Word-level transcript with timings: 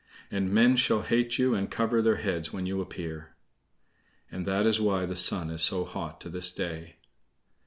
And 0.31 0.51
men 0.51 0.77
shall 0.77 1.03
hate 1.03 1.37
you 1.37 1.53
and 1.53 1.69
cover 1.69 2.01
their 2.01 2.15
heads 2.15 2.51
when 2.51 2.65
you 2.65 2.81
appear." 2.81 3.35
(And 4.31 4.47
that 4.47 4.65
is 4.65 4.81
why 4.81 5.05
the 5.05 5.15
Sun 5.15 5.51
is 5.51 5.61
so 5.61 5.85
hot 5.85 6.19
to 6.21 6.29
this 6.31 6.51
day.) 6.51 6.95